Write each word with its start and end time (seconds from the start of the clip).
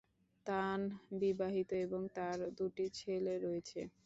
তান 0.45 0.79
বিবাহিত 1.19 1.69
এবং 1.85 2.01
তার 2.15 2.37
দুটি 2.57 2.85
ছেলে 2.99 3.33
রয়েছে। 3.39 3.79